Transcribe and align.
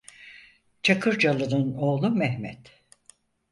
Çakırcalı'nın 0.83 1.73
oğlu 1.73 2.11
Mehmet. 2.15 2.81